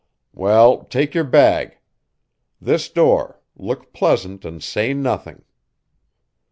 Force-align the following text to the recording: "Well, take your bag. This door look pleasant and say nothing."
"Well, 0.33 0.85
take 0.85 1.13
your 1.13 1.23
bag. 1.23 1.77
This 2.59 2.89
door 2.89 3.39
look 3.55 3.93
pleasant 3.93 4.43
and 4.43 4.63
say 4.63 4.95
nothing." 4.95 5.43